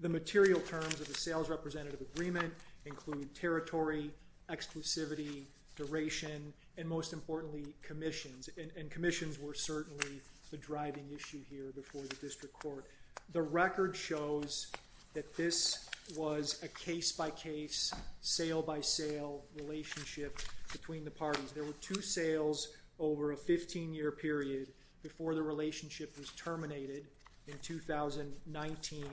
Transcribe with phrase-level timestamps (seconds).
[0.00, 2.52] The material terms of the sales representative agreement
[2.84, 4.10] include territory,
[4.50, 5.44] exclusivity,
[5.76, 8.48] duration, and most importantly, commissions.
[8.56, 12.84] And commissions were certainly the driving issue here before the District Court.
[13.32, 14.68] The record shows
[15.14, 20.38] that this was a case-by-case, sale-by-sale relationship
[20.70, 21.50] between the parties.
[21.52, 24.68] There were two sales over a 15-year period
[25.02, 27.06] before the relationship was terminated
[27.48, 29.04] in 2019.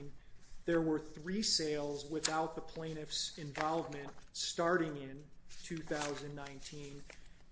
[0.66, 5.16] There were three sales without the plaintiff's involvement starting in
[5.64, 7.02] 2019.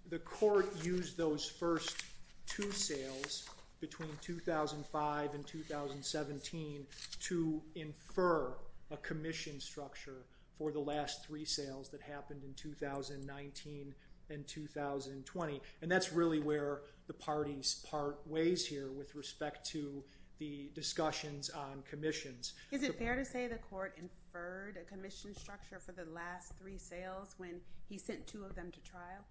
[0.09, 2.05] The Court used those first
[2.47, 3.49] two sales
[3.81, 6.87] between 2005 and 2017
[7.21, 8.53] to infer
[8.91, 10.25] a commission structure
[10.57, 13.95] for the last three sales that happened in 2019
[14.31, 15.61] and 2020.
[15.83, 20.03] And that's really where the parties part ways here with respect to
[20.43, 22.55] the discussions on commissions.
[22.73, 26.79] Is it fair to say the Court inferred a commission structure for the last three
[26.79, 29.25] sales when he sent two of them to trial?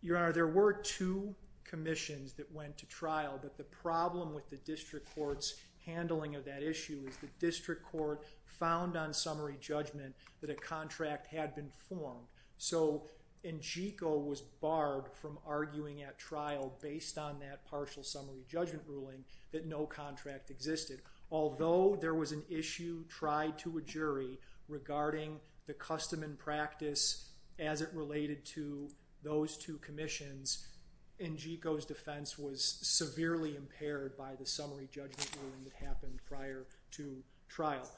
[0.00, 4.56] Your Honor, there were two commissions that went to trial, but the problem with the
[4.56, 10.48] District Court's handling of that issue is the District Court found on summary judgment that
[10.48, 12.28] a contract had been formed.
[12.56, 13.02] So
[13.44, 19.66] Engico was barred from arguing at trial based on that partial summary judgment ruling that
[19.66, 21.02] no contract existed.
[21.30, 24.38] Although there was an issue tried to a jury
[24.68, 28.88] regarding the custom and practice as it related to
[29.22, 30.66] those two commissions,
[31.20, 37.88] Engico's defense was severely impaired by the summary judgment ruling that happened prior to trial.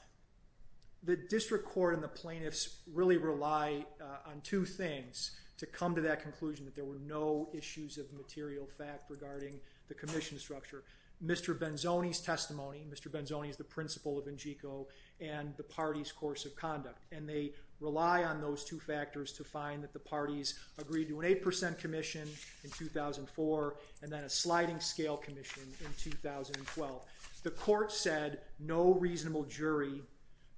[1.03, 6.01] The District Court and the plaintiffs really rely uh, on two things to come to
[6.01, 10.83] that conclusion that there were no issues of material fact regarding the commission structure.
[11.23, 11.57] Mr.
[11.57, 13.09] Benzoni's testimony, Mr.
[13.09, 14.87] Benzoni is the principal of Engico,
[15.21, 17.05] and the party's course of conduct.
[17.11, 21.35] And they rely on those two factors to find that the parties agreed to an
[21.35, 22.27] 8% commission
[22.63, 27.05] in 2004 and then a sliding scale commission in 2012.
[27.43, 30.01] The Court said no reasonable jury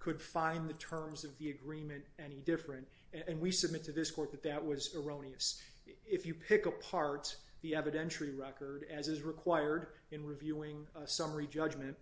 [0.07, 2.87] could find the terms of the agreement any different,
[3.27, 5.61] and we submit to this Court that that was erroneous.
[6.05, 11.97] If you pick apart the evidentiary record, as is required in reviewing a summary judgment,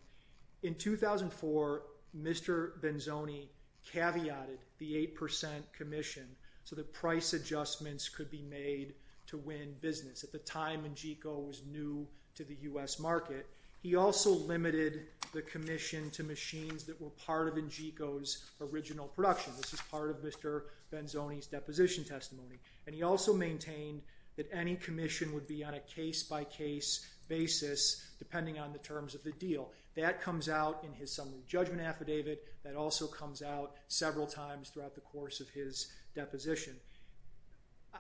[0.62, 1.82] in 2004,
[2.16, 2.80] Mr.
[2.80, 3.48] Benzoni
[3.92, 6.28] caveated the 8% commission
[6.64, 8.94] so that price adjustments could be made
[9.26, 10.24] to win business.
[10.24, 13.00] At the time, Engico was new to the U.S.
[13.00, 13.48] market.
[13.86, 19.54] He also limited the commission to machines that were part of Engico's original production.
[19.58, 20.64] This is part of Mr.
[20.92, 22.58] Benzoni's deposition testimony.
[22.88, 24.02] And he also maintained
[24.38, 29.34] that any commission would be on a case-by-case basis depending on the terms of the
[29.34, 29.70] deal.
[29.96, 32.44] That comes out in his summary judgment affidavit.
[32.64, 36.74] That also comes out several times throughout the course of his deposition.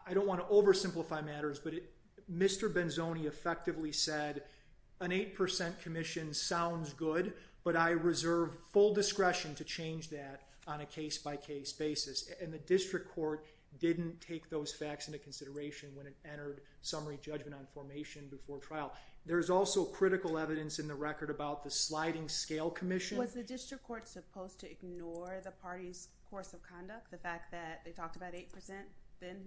[0.07, 1.75] I don't want to oversimplify matters, but
[2.33, 2.73] Mr.
[2.73, 4.41] Benzoni effectively said
[5.01, 7.33] an 8% commission sounds good,
[7.63, 12.31] but I reserve full discretion to change that on a case-by-case basis.
[12.41, 13.45] And the District Court
[13.79, 18.93] didn't take those facts into consideration when it entered summary judgment on formation before trial.
[19.25, 23.17] There's also critical evidence in the record about the sliding scale commission.
[23.17, 27.81] Was the district court supposed to ignore the party's course of conduct, the fact that
[27.83, 28.45] they talked about 8%,
[29.19, 29.37] then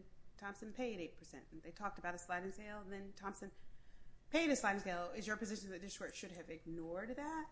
[0.40, 1.34] Thompson paid 8%?
[1.52, 3.50] and They talked about a sliding scale, then Thompson
[4.32, 5.08] paid a sliding scale.
[5.16, 7.44] Is your position that the district court should have ignored that?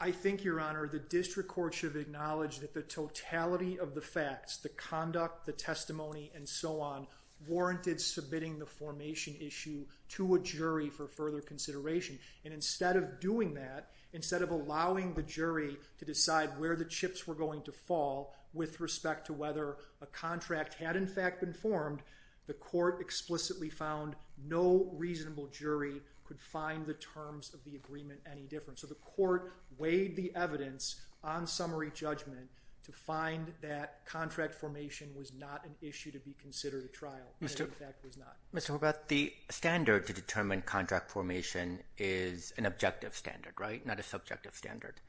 [0.00, 4.00] I think, Your Honor, the district court should have acknowledged that the totality of the
[4.00, 7.08] facts, the conduct, the testimony, and so on,
[7.48, 12.18] warranted submitting the formation issue to a jury for further consideration.
[12.44, 17.26] And instead of doing that, instead of allowing the jury to decide where the chips
[17.26, 22.00] were going to fall with respect to whether a contract had in fact been formed,
[22.48, 24.16] the court explicitly found
[24.48, 28.78] no reasonable jury could find the terms of the agreement any different.
[28.78, 32.48] So the court weighed the evidence on summary judgment
[32.84, 37.50] to find that contract formation was not an issue to be considered at trial, and
[37.50, 38.36] in fact was not.
[38.54, 38.78] Mr.
[38.78, 43.84] Horvath, the standard to determine contract formation is an objective standard, right?
[43.84, 45.02] Not a subjective standard.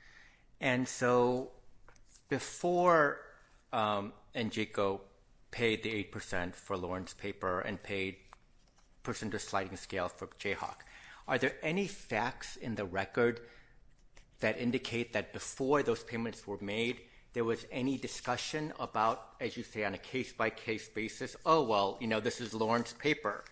[0.59, 1.51] And so
[2.27, 3.21] before
[3.71, 5.01] um, Engico
[5.51, 8.15] paid the 8% for Lawrence Paper and paid
[9.03, 10.81] percent of sliding scale for Jayhawk,
[11.27, 13.41] are there any facts in the record
[14.39, 17.01] that indicate that before those payments were made,
[17.33, 22.07] there was any discussion about, as you say, on a case-by-case basis, oh, well, you
[22.07, 23.43] know, this is Lawrence Paper,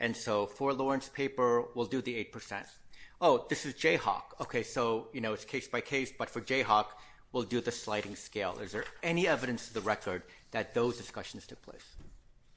[0.00, 2.64] and so for Lawrence Paper, we'll do the 8%.
[3.20, 4.22] Oh, this is Jayhawk.
[4.40, 6.86] Okay, so, you know, it's case-by-case, but for Jayhawk,
[7.32, 8.58] we'll do the sliding scale.
[8.62, 10.22] Is there any evidence in the record
[10.56, 11.96] that those discussions took place?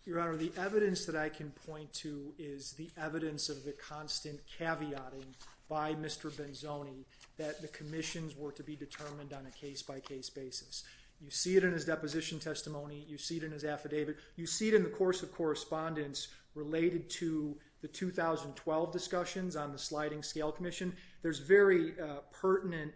[0.06, 4.40] Your Honor, the evidence that I can point to is the evidence of the constant
[4.58, 5.36] caveating
[5.68, 6.32] by Mr.
[6.32, 7.04] Benzoni
[7.38, 10.86] that the commissions were to be determined on a case-by-case basis.
[11.20, 13.06] You see it in his deposition testimony.
[13.10, 14.16] You see it in his affidavit.
[14.38, 19.78] You see it in the course of correspondence related to the 2012 discussions on the
[19.78, 20.96] sliding scale commission.
[21.22, 22.94] There's very uh, pertinent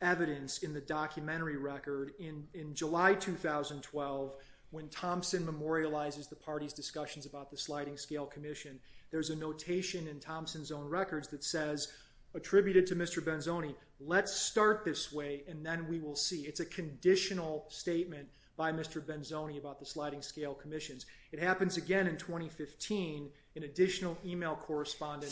[0.00, 2.12] evidence in the documentary record.
[2.18, 4.34] In July 2012,
[4.70, 10.18] when Thompson memorializes the party's discussions about the sliding scale commission, there's a notation in
[10.18, 11.92] Thompson's own records that says,
[12.34, 13.22] attributed to Mr.
[13.22, 16.42] Benzoni, let's start this way, and then we will see.
[16.42, 19.00] It's a conditional statement by Mr.
[19.00, 21.06] Benzoni about the sliding scale commissions.
[21.32, 25.30] It happens again in 2015 in additional email correspondence.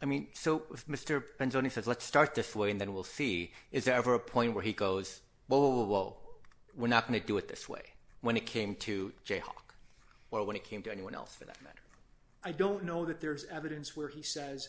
[0.00, 1.22] I mean, so if Mr.
[1.40, 4.54] Benzoni says, let's start this way, and then we'll see, is there ever a point
[4.54, 6.16] where he goes, whoa, whoa, whoa, whoa,
[6.76, 7.82] we're not going to do it this way,
[8.20, 9.74] when it came to Jayhawk,
[10.30, 11.80] or when it came to anyone else, for that matter?
[12.44, 14.68] I don't know that there's evidence where he says,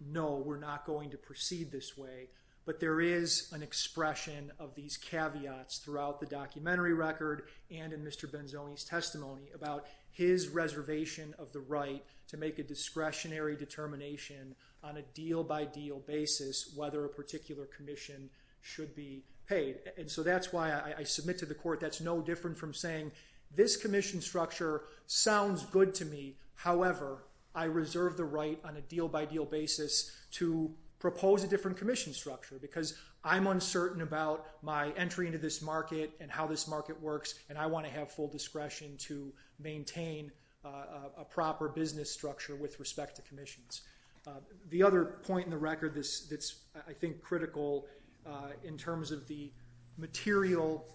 [0.00, 2.28] no, we're not going to proceed this way,
[2.64, 8.26] but there is an expression of these caveats throughout the documentary record and in Mr.
[8.30, 15.02] Benzoni's testimony about his reservation of the right to make a discretionary determination on a
[15.14, 18.28] deal-by-deal basis whether a particular commission
[18.60, 19.76] should be paid.
[19.98, 23.12] And so that's why I submit to the court that's no different from saying,
[23.54, 27.24] this commission structure sounds good to me, however,
[27.54, 32.98] I reserve the right on a deal-by-deal basis to propose a different commission structure, because
[33.22, 37.66] I'm uncertain about my entry into this market and how this market works, and I
[37.66, 40.32] want to have full discretion to maintain
[40.64, 43.82] Uh, a proper business structure with respect to commissions.
[44.26, 44.30] Uh,
[44.70, 46.56] the other point in the record that's,
[46.88, 47.86] I think, critical
[48.26, 49.52] uh, in terms of the
[49.98, 50.86] material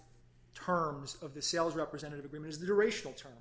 [0.54, 3.32] terms of the sales representative agreement is the durational term.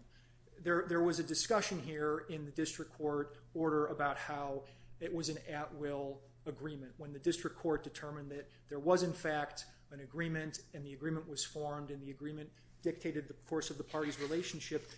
[0.63, 4.65] There was a discussion here in the district court order about how
[4.99, 6.91] it was an at-will agreement.
[6.97, 11.27] When the district court determined that there was, in fact, an agreement, and the agreement
[11.27, 12.49] was formed, and the agreement
[12.83, 14.91] dictated the course of the party's relationship,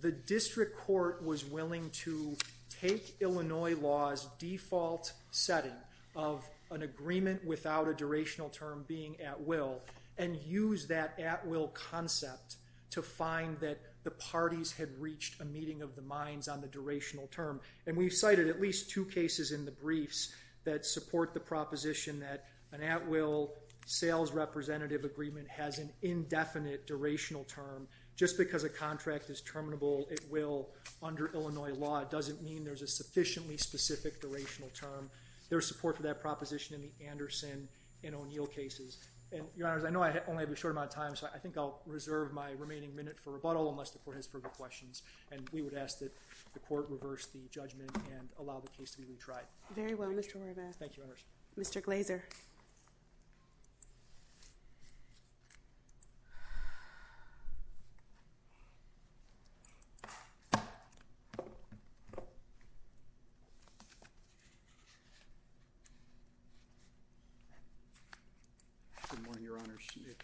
[0.00, 2.36] the district court was willing to
[2.80, 5.72] take Illinois law's default setting
[6.14, 9.80] of an agreement without a durational term being at-will
[10.18, 12.56] and use that at-will concept
[12.90, 17.30] to find that the parties had reached a meeting of the minds on the durational
[17.30, 17.60] term.
[17.86, 20.32] And we've cited at least two cases in the briefs
[20.64, 23.54] that support the proposition that an at-will
[23.86, 27.88] sales representative agreement has an indefinite durational term.
[28.18, 30.70] Just because a contract is terminable at will
[31.04, 35.08] under Illinois law doesn't mean there's a sufficiently specific durational term.
[35.48, 37.68] There's support for that proposition in the Anderson
[38.02, 38.98] and O'Neill cases.
[39.30, 41.38] And, Your Honors, I know I only have a short amount of time, so I
[41.38, 45.02] think I'll reserve my remaining minute for rebuttal unless the court has further questions.
[45.30, 46.10] And we would ask that
[46.54, 49.44] the court reverse the judgment and allow the case to be retried.
[49.76, 50.38] Very well, Mr.
[50.38, 50.74] Horvath.
[50.74, 51.24] Thank you, Your Honors.
[51.56, 51.80] Mr.
[51.80, 52.22] Glazer.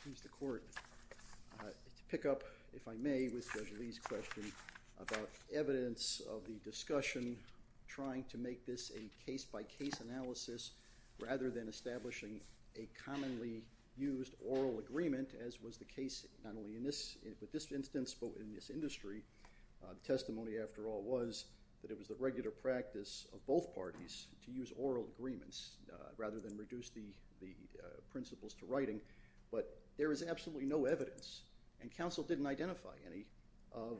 [0.03, 0.63] Please the court.
[1.61, 2.45] Uh, to pick up,
[2.75, 4.45] if I may, with Judge Lee's question
[5.01, 7.37] about evidence of the discussion
[7.89, 10.73] trying to make this a case-by-case analysis
[11.21, 12.41] rather than establishing
[12.77, 13.63] a commonly
[13.97, 16.77] used oral agreement, as was the case not only
[17.41, 19.23] with this instance but in this industry,
[19.83, 21.47] uh, the testimony, after all, was
[21.83, 26.41] that it was the regular practice of both parties to use oral agreements uh, rather
[26.41, 27.03] than reduce the
[28.11, 29.01] principles to writing.
[29.55, 31.43] But there is absolutely no evidence,
[31.81, 33.27] and counsel didn't identify any,
[33.73, 33.99] of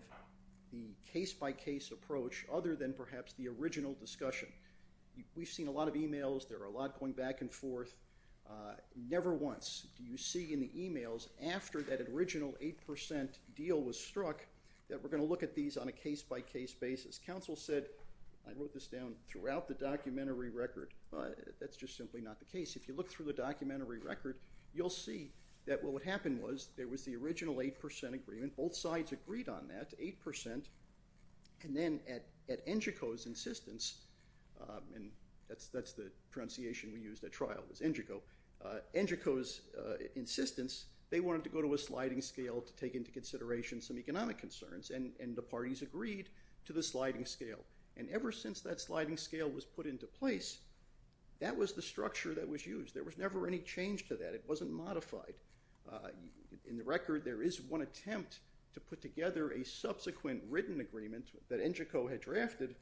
[0.73, 4.49] the case-by-case approach other than perhaps the original discussion.
[5.37, 6.49] We've seen a lot of emails.
[6.49, 7.99] There are a lot going back and forth.
[8.49, 8.75] Uh,
[9.09, 14.45] never once do you see in the emails after that original 8% deal was struck
[14.91, 17.19] that we're going to look at these on a case-by-case basis.
[17.25, 17.87] Counsel said,
[18.47, 20.93] I wrote this down, throughout the documentary record.
[21.61, 22.77] That's just simply not the case.
[22.77, 24.37] If you look through the documentary record,
[24.75, 25.31] you'll see
[25.67, 28.57] that what happened was there was the original 8% agreement.
[28.57, 30.65] Both sides agreed on that, 8%.
[31.63, 34.05] And then at Engico's insistence,
[34.61, 35.11] uh, and
[35.49, 38.21] that's the pronunciation we used at trial was Engico,
[38.65, 43.11] uh, Engico's uh, insistence, they wanted to go to a sliding scale to take into
[43.11, 46.29] consideration some economic concerns, and the parties agreed
[46.65, 47.61] to the sliding scale.
[47.97, 50.59] And ever since that sliding scale was put into place,
[51.41, 52.95] that was the structure that was used.
[52.95, 54.35] There was never any change to that.
[54.35, 55.35] It wasn't modified.
[55.91, 56.09] Uh,
[56.69, 58.41] in the record, there is one attempt
[58.73, 62.75] to put together a subsequent written agreement that Engico had drafted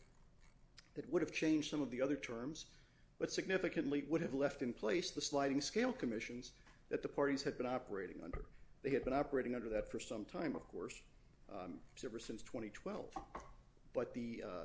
[0.94, 2.66] that would have changed some of the other terms,
[3.18, 6.52] but significantly would have left in place the sliding scale commissions
[6.90, 8.44] that the parties had been operating under.
[8.82, 11.00] They had been operating under that for some time, of course,
[11.52, 13.06] um, ever since 2012.
[13.94, 14.64] But uh,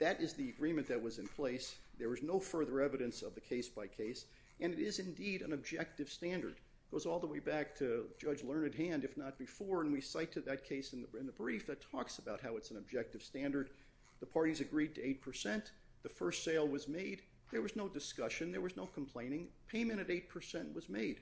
[0.00, 1.76] that is the agreement that was in place.
[1.98, 4.24] There was no further evidence of the case-by-case,
[4.60, 6.56] and it is indeed an objective standard.
[6.90, 10.32] Goes all the way back to Judge Learned Hand, if not before, and we cite
[10.32, 13.70] to that case in the brief that talks about how it's an objective standard.
[14.18, 15.62] The parties agreed to 8%.
[16.02, 17.22] The first sale was made.
[17.52, 18.50] There was no discussion.
[18.50, 19.48] There was no complaining.
[19.68, 21.20] Payment at 8% was made.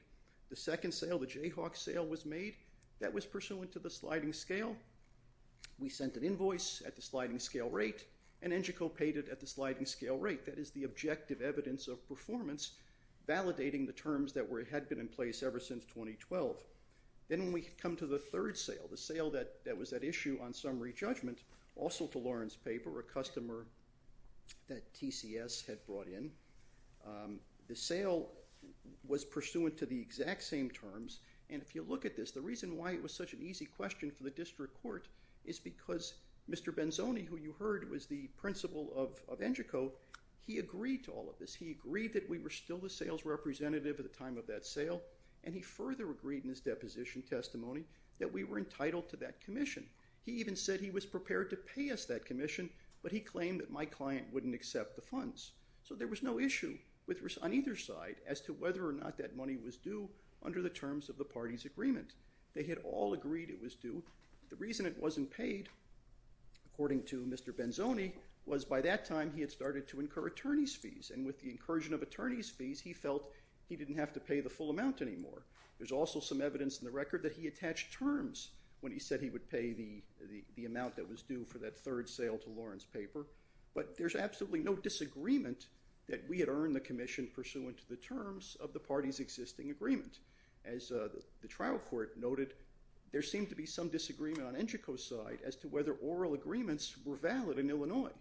[0.48, 2.54] The second sale, the Jayhawk sale, was made.
[3.00, 4.74] That was pursuant to the sliding scale.
[5.78, 8.06] We sent an invoice at the sliding scale rate,
[8.40, 10.46] and Engico paid it at the sliding scale rate.
[10.46, 12.72] That is the objective evidence of performance
[13.28, 16.64] validating the terms that had been in place ever since 2012.
[17.28, 20.54] Then when we come to the third sale, the sale that was at issue on
[20.54, 21.40] summary judgment,
[21.76, 23.66] also to Lawrence Paper, a customer
[24.66, 26.30] that TCS had brought in,
[27.06, 28.30] um, the sale
[29.06, 31.20] was pursuant to the exact same terms,
[31.50, 34.10] and if you look at this, the reason why it was such an easy question
[34.10, 35.08] for the district court
[35.44, 36.14] is because
[36.50, 36.74] Mr.
[36.74, 38.92] Benzoni, who you heard was the principal
[39.28, 39.92] of Engico,
[40.46, 41.54] he agreed to all of this.
[41.54, 45.02] He agreed that we were still the sales representative at the time of that sale,
[45.44, 47.84] and he further agreed in his deposition testimony
[48.18, 49.86] that we were entitled to that commission.
[50.24, 52.70] He even said he was prepared to pay us that commission,
[53.02, 55.52] but he claimed that my client wouldn't accept the funds.
[55.84, 56.76] So there was no issue
[57.42, 60.08] on either side as to whether or not that money was due
[60.42, 62.12] under the terms of the party's agreement.
[62.54, 64.02] They had all agreed it was due.
[64.50, 65.68] The reason it wasn't paid,
[66.66, 67.52] according to Mr.
[67.54, 68.12] Benzoni,
[68.48, 71.92] was by that time he had started to incur attorney's fees, and with the incursion
[71.94, 73.30] of attorney's fees, he felt
[73.68, 75.42] he didn't have to pay the full amount anymore.
[75.78, 78.50] There's also some evidence in the record that he attached terms
[78.80, 79.74] when he said he would pay
[80.56, 83.26] the amount that was due for that third sale to Lawrence Paper,
[83.74, 85.66] but there's absolutely no disagreement
[86.08, 90.20] that we had earned the commission pursuant to the terms of the party's existing agreement.
[90.64, 91.08] As uh,
[91.42, 92.54] the trial court noted,
[93.12, 97.16] there seemed to be some disagreement on Engico's side as to whether oral agreements were
[97.16, 98.12] valid in Illinois,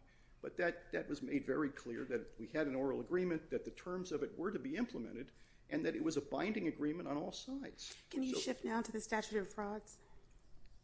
[0.55, 4.13] but that was made very clear that we had an oral agreement, that the terms
[4.13, 5.27] of it were to be implemented,
[5.69, 7.93] and that it was a binding agreement on all sides.
[8.09, 9.97] Can you shift now to the statute of frauds?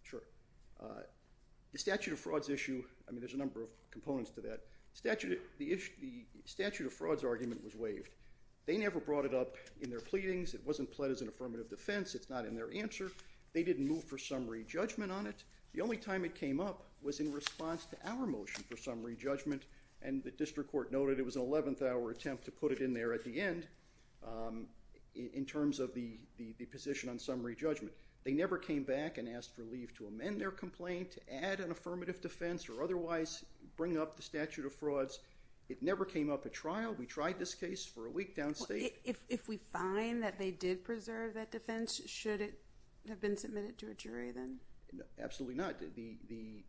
[0.02, 0.24] Sure.
[0.82, 1.04] Uh,
[1.72, 4.60] the statute of frauds issue, I mean, there's a number of components to that.
[5.02, 5.80] The
[6.46, 8.16] statute of frauds argument was waived.
[8.66, 10.54] They never brought it up in their pleadings.
[10.54, 12.16] It wasn't pled as an affirmative defense.
[12.16, 13.12] It's not in their answer.
[13.54, 15.44] They didn't move for summary judgment on it.
[15.74, 19.64] The only time it came up was in response to our motion for summary judgment,
[20.02, 22.94] and the district court noted it was an 11th hour attempt to put it in
[22.94, 23.68] there at the end
[24.26, 24.68] um,
[25.16, 26.18] in terms of the
[26.72, 27.94] position on summary judgment.
[28.24, 31.72] They never came back and asked for leave to amend their complaint, to add an
[31.72, 33.44] affirmative defense, or otherwise
[33.76, 35.20] bring up the statute of frauds.
[35.70, 36.96] It never came up at trial.
[36.98, 38.94] We tried this case for a week downstate.
[39.04, 42.60] If we find that they did preserve that defense, should it
[43.10, 44.60] have been submitted to a jury then?
[45.22, 45.80] Absolutely not.
[45.80, 46.64] The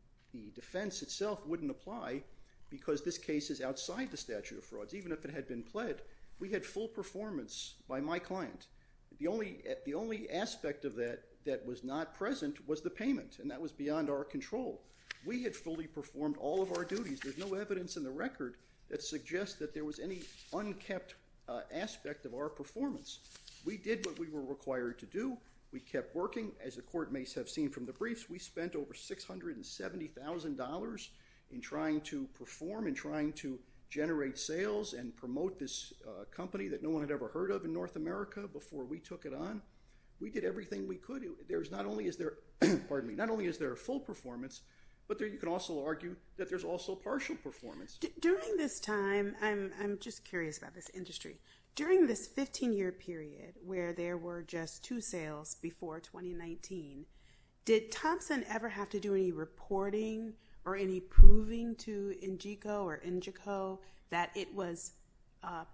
[0.55, 2.23] defense itself wouldn't apply
[2.71, 4.95] because this case is outside the statute of frauds.
[4.95, 6.03] Even if it had been pled,
[6.41, 8.67] we had full performance by my client.
[9.19, 13.71] The only aspect of that that was not present was the payment, and that was
[13.71, 14.81] beyond our control.
[15.25, 17.21] We had fully performed all of our duties.
[17.21, 18.57] There's no evidence in the record
[18.91, 20.21] that suggests that there was any
[20.53, 21.15] unkept
[21.49, 23.21] uh, aspect of our performance.
[23.65, 25.39] We did what we were required to do.
[25.75, 26.53] We kept working.
[26.65, 31.09] As the court may have seen from the briefs, we spent over $670,000
[31.51, 33.59] in trying to perform and trying to
[33.91, 37.73] generate sales and promote this uh, company that no one had ever heard of in
[37.73, 39.61] North America before we took it on.
[40.21, 41.25] We did everything we could.
[41.49, 42.35] There's not only is there
[42.89, 44.61] pardon me, not only is there a full performance,
[45.09, 47.99] but you can also argue that there's also partial performance.
[48.21, 51.41] During this time, I'm just curious about this industry.
[51.75, 57.05] During this 15-year period where there were just two sales before 2019,
[57.65, 63.79] did Thompson ever have to do any reporting or any proving to Ingeco or Ingeco
[64.11, 64.93] that it was
[65.43, 65.65] uh,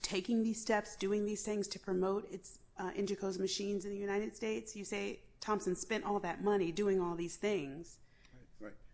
[0.00, 2.32] taking these steps, doing these things to promote
[2.78, 4.76] uh, Engico's machines in the United States?
[4.76, 7.98] You say Thompson spent all that money doing all these things.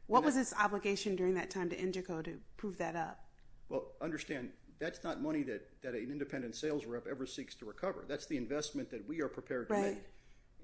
[0.06, 3.24] What was its obligation during that time to Engico to prove that up?
[3.70, 8.04] Well, understand, that's not money that an independent sales rep ever seeks to recover.
[8.08, 9.98] That's the investment that we are prepared to make.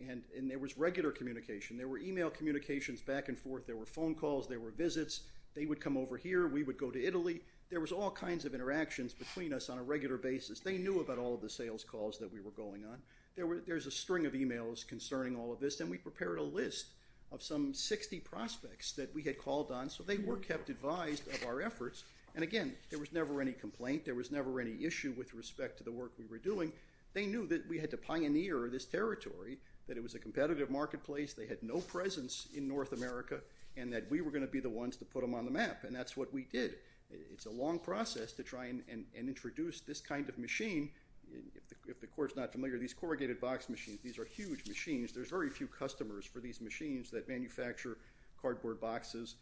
[0.08, 1.76] And there was regular communication.
[1.76, 3.66] There were email communications back and forth.
[3.66, 4.48] There were phone calls.
[4.48, 5.22] There were visits.
[5.54, 6.46] They would come over here.
[6.48, 7.42] We would go to Italy.
[7.70, 10.60] There was all kinds of interactions between us on a regular basis.
[10.60, 12.98] They knew about all of the sales calls that we were going on.
[13.36, 16.42] There were there's a string of emails concerning all of this, and we prepared a
[16.42, 16.86] list
[17.30, 21.44] of some 60 prospects that we had called on, so they were kept advised of
[21.46, 22.02] our efforts.
[22.34, 24.04] And again, there was never any complaint.
[24.04, 26.72] There was never any issue with respect to the work we were doing.
[27.12, 29.58] They knew that we had to pioneer this territory,
[29.88, 33.40] that it was a competitive marketplace, they had no presence in North America,
[33.76, 35.82] and that we were going to be the ones to put them on the map,
[35.82, 36.76] and that's what we did.
[37.10, 40.90] It's a long process to try and introduce this kind of machine.
[41.88, 45.10] If the court's not familiar, these corrugated box machines, these are huge machines.
[45.10, 47.98] There's very few customers for these machines that manufacture
[48.40, 49.34] cardboard boxes,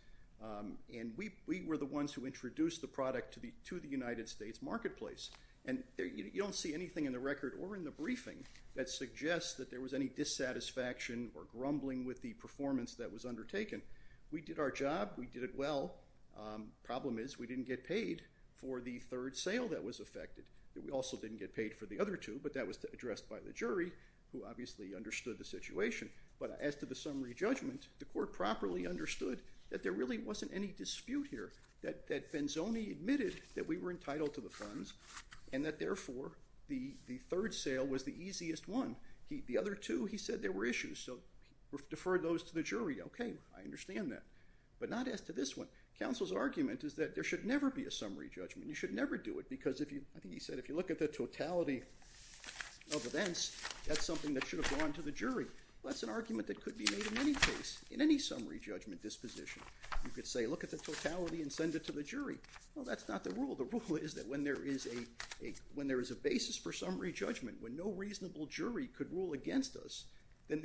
[0.42, 1.30] Um, and we
[1.66, 5.30] were the ones who introduced the product to the United States marketplace.
[5.66, 9.70] And you don't see anything in the record or in the briefing that suggests that
[9.70, 13.82] there was any dissatisfaction or grumbling with the performance that was undertaken.
[14.30, 15.10] We did our job.
[15.18, 15.96] We did it well.
[16.38, 18.22] Um, problem is we didn't get paid
[18.54, 20.44] for the third sale that was affected.
[20.82, 23.52] We also didn't get paid for the other two, but that was addressed by the
[23.52, 23.90] jury,
[24.32, 26.08] who obviously understood the situation.
[26.38, 30.74] But as to the summary judgment, the court properly understood that there really wasn't any
[30.76, 31.52] dispute here,
[31.82, 34.94] that Benzoni admitted that we were entitled to the funds,
[35.52, 36.32] and that therefore
[36.68, 36.94] the
[37.30, 38.96] third sale was the easiest one.
[39.28, 41.18] The other two, he said there were issues, so
[41.90, 43.00] defer those to the jury.
[43.02, 44.22] Okay, I understand that.
[44.80, 45.66] But not as to this one.
[45.98, 48.68] Counsel's argument is that there should never be a summary judgment.
[48.68, 50.90] You should never do it because, if you, I think he said, if you look
[50.90, 51.82] at the totality
[52.94, 55.46] of events, that's something that should have gone to the jury.
[55.88, 59.62] That's an argument that could be made in any case, in any summary judgment disposition.
[60.04, 62.36] You could say, look at the totality and send it to the jury.
[62.74, 63.54] Well, that's not the rule.
[63.54, 64.86] The rule is that when there is
[66.10, 70.04] a basis for summary judgment, when no reasonable jury could rule against us,
[70.48, 70.62] then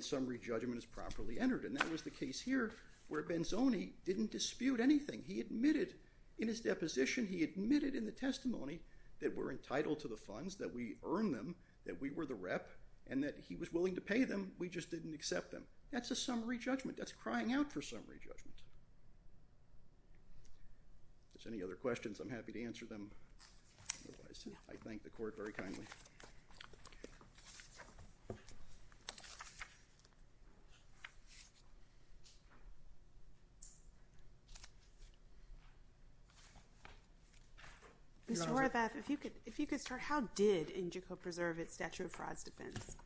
[0.00, 1.64] summary judgment is properly entered.
[1.64, 2.70] And that was the case here
[3.08, 5.24] where Benzoni didn't dispute anything.
[5.26, 5.94] He admitted
[6.38, 8.78] in his deposition, he admitted in the testimony
[9.18, 11.56] that we're entitled to the funds, that we earned them,
[11.86, 12.68] that we were the rep,
[13.10, 14.52] and that he was willing to pay them.
[14.58, 15.64] We just didn't accept them.
[15.92, 16.96] That's a summary judgment.
[16.96, 18.56] That's crying out for summary judgment.
[21.34, 23.10] If there's any other questions, I'm happy to answer them.
[24.08, 25.84] Otherwise, I thank the court very kindly.
[38.30, 38.48] Mr.
[38.48, 42.96] Horvath, if you could start, how did Engico preserve its statute of frauds defense?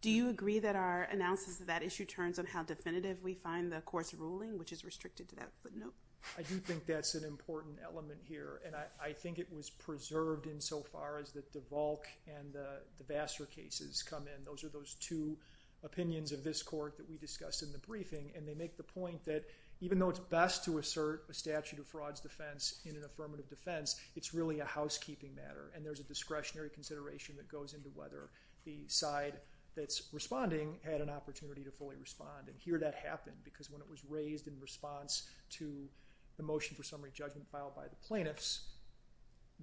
[0.00, 3.72] Do you agree that our analysis of that issue turns on how definitive we find
[3.72, 5.94] the court's ruling, which is restricted to that footnote?
[6.38, 11.18] I do think that's an important element here, and I think it was preserved insofar
[11.18, 14.44] as the DeVolk and the Vassar cases come in.
[14.44, 15.36] Those are those two
[15.82, 19.24] opinions of this court that we discussed in the briefing, and they make the point
[19.26, 19.44] that
[19.80, 24.00] even though it's best to assert a statute of frauds defense in an affirmative defense,
[24.16, 28.30] it's really a housekeeping matter, and there's a discretionary consideration that goes into whether
[28.64, 29.34] the side
[29.76, 32.48] that's responding had an opportunity to fully respond.
[32.48, 35.88] And here that happened because when it was raised in response to
[36.36, 38.68] the motion for summary judgment filed by the plaintiffs,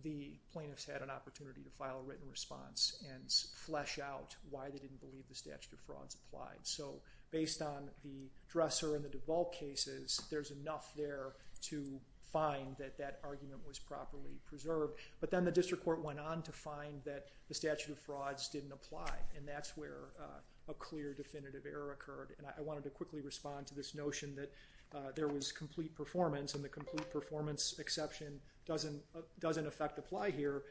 [0.04, 4.80] the plaintiffs had an opportunity to file a written response and flesh out why they
[4.80, 6.60] didn't believe the statute of frauds applied.
[6.64, 7.02] So
[7.32, 12.00] based on the Dresser and the DeVolk cases, there's enough there to
[12.32, 14.94] find that that argument was properly preserved.
[15.20, 18.72] But then the district court went on to find that the statute of frauds didn't
[18.72, 22.34] apply, and that's where uh, a clear definitive error occurred.
[22.38, 24.52] And I wanted to quickly respond to this notion that
[24.94, 30.32] Uh, there was complete performance, and the complete performance exception doesn't uh, in effect apply
[30.32, 30.64] here.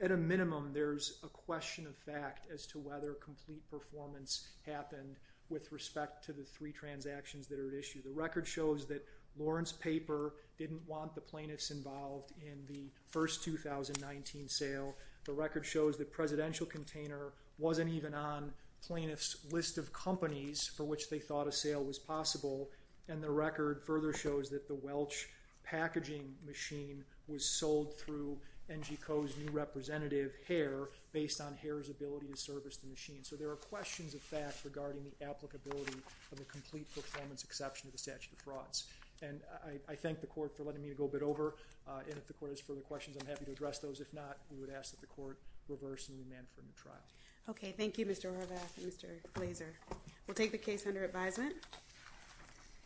[0.00, 5.16] At a minimum, there's a question of fact as to whether complete performance happened
[5.50, 8.02] with respect to the three transactions that are at issue.
[8.02, 9.04] The record shows that
[9.36, 14.94] Lawrence Paper didn't want the plaintiffs involved in the first 2019 sale.
[15.24, 18.52] The record shows that Presidential Container wasn't even on
[18.82, 22.70] plaintiffs' list of companies for which they thought a sale was possible.
[23.08, 25.28] And the record further shows that the Welch
[25.64, 28.38] packaging machine was sold through
[28.70, 33.20] Engico's new representative, Hare, based on Hare's ability to service the machine.
[33.22, 35.96] So there are questions of fact regarding the applicability
[36.30, 38.84] of the complete performance exception to the statute of frauds.
[39.22, 39.40] And
[39.88, 41.56] I thank the court for letting me go a bit over.
[41.88, 44.00] Uh, and if the court has further questions, I'm happy to address those.
[44.00, 47.02] If not, we would ask that the court reverse and remand for a new trial.
[47.48, 48.30] Okay, thank you, Mr.
[48.30, 49.06] Horvath and Mr.
[49.34, 49.72] Glazer.
[50.26, 51.54] We'll take the case under advisement.